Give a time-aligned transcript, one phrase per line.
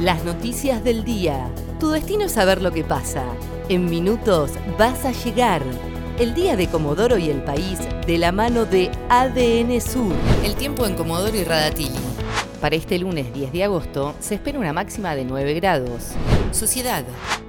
[0.00, 1.50] Las noticias del día.
[1.80, 3.24] Tu destino es saber lo que pasa.
[3.70, 5.62] En minutos vas a llegar.
[6.18, 10.12] El día de Comodoro y el país de la mano de ADN Sur.
[10.44, 11.96] El tiempo en Comodoro y Radatili.
[12.60, 16.12] Para este lunes 10 de agosto se espera una máxima de 9 grados.
[16.52, 17.04] Sociedad.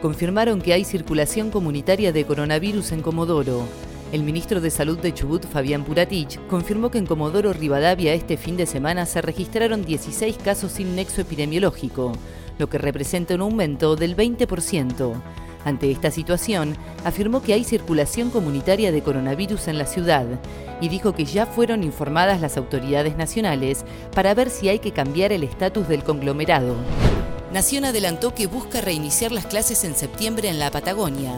[0.00, 3.64] Confirmaron que hay circulación comunitaria de coronavirus en Comodoro.
[4.10, 8.56] El ministro de Salud de Chubut, Fabián Puratich, confirmó que en Comodoro Rivadavia este fin
[8.56, 12.12] de semana se registraron 16 casos sin nexo epidemiológico,
[12.58, 15.12] lo que representa un aumento del 20%.
[15.66, 16.74] Ante esta situación,
[17.04, 20.24] afirmó que hay circulación comunitaria de coronavirus en la ciudad
[20.80, 25.32] y dijo que ya fueron informadas las autoridades nacionales para ver si hay que cambiar
[25.32, 26.76] el estatus del conglomerado.
[27.52, 31.34] Nación adelantó que busca reiniciar las clases en septiembre en la Patagonia.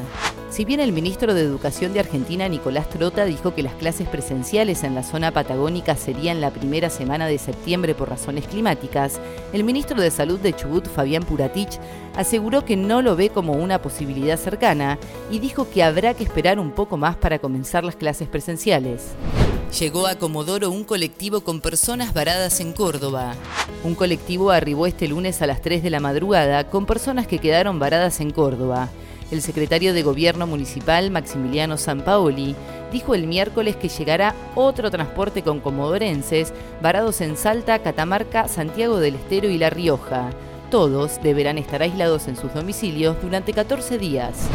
[0.50, 4.82] Si bien el ministro de Educación de Argentina, Nicolás Trota, dijo que las clases presenciales
[4.82, 9.20] en la zona patagónica serían la primera semana de septiembre por razones climáticas,
[9.52, 11.78] el ministro de Salud de Chubut, Fabián Puratich,
[12.16, 14.98] aseguró que no lo ve como una posibilidad cercana
[15.30, 19.12] y dijo que habrá que esperar un poco más para comenzar las clases presenciales.
[19.78, 23.34] Llegó a Comodoro un colectivo con personas varadas en Córdoba.
[23.84, 27.78] Un colectivo arribó este lunes a las 3 de la madrugada con personas que quedaron
[27.78, 28.88] varadas en Córdoba.
[29.30, 32.56] El secretario de Gobierno Municipal, Maximiliano Sampaoli,
[32.92, 39.14] dijo el miércoles que llegará otro transporte con comodorenses varados en Salta, Catamarca, Santiago del
[39.14, 40.30] Estero y La Rioja.
[40.68, 44.48] Todos deberán estar aislados en sus domicilios durante 14 días.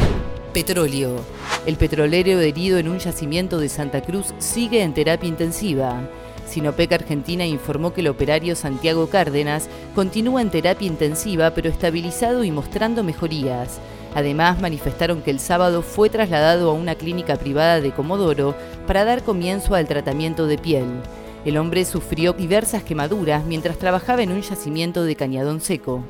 [0.53, 1.21] Petróleo.
[1.65, 6.01] El petrolero herido en un yacimiento de Santa Cruz sigue en terapia intensiva.
[6.47, 12.51] Sinopec Argentina informó que el operario Santiago Cárdenas continúa en terapia intensiva pero estabilizado y
[12.51, 13.79] mostrando mejorías.
[14.15, 18.55] Además, manifestaron que el sábado fue trasladado a una clínica privada de Comodoro
[18.87, 20.85] para dar comienzo al tratamiento de piel.
[21.43, 26.03] El hombre sufrió diversas quemaduras mientras trabajaba en un yacimiento de cañadón seco.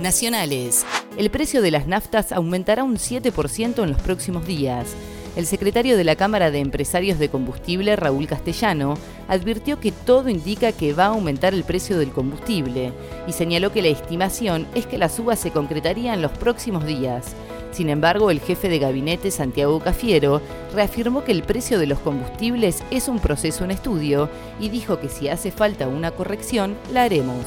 [0.00, 0.84] Nacionales.
[1.16, 4.94] El precio de las naftas aumentará un 7% en los próximos días.
[5.36, 8.94] El secretario de la Cámara de Empresarios de Combustible, Raúl Castellano,
[9.28, 12.92] advirtió que todo indica que va a aumentar el precio del combustible
[13.28, 17.36] y señaló que la estimación es que la suba se concretaría en los próximos días.
[17.70, 20.42] Sin embargo, el jefe de gabinete, Santiago Cafiero,
[20.74, 25.08] reafirmó que el precio de los combustibles es un proceso en estudio y dijo que
[25.08, 27.44] si hace falta una corrección, la haremos.